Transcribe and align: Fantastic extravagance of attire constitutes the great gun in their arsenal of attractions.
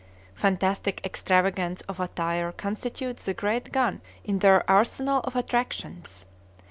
Fantastic 0.33 0.99
extravagance 1.05 1.81
of 1.81 1.99
attire 1.99 2.51
constitutes 2.51 3.25
the 3.25 3.35
great 3.35 3.71
gun 3.71 4.01
in 4.23 4.39
their 4.39 4.67
arsenal 4.67 5.19
of 5.25 5.35
attractions. 5.35 6.25